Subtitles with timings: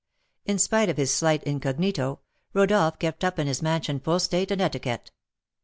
[0.45, 2.21] In spite of his slight incognito,
[2.55, 5.11] Rodolph kept up in his mansion full state and etiquette.